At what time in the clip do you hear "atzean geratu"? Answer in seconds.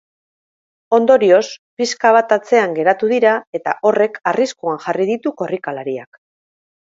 2.37-3.11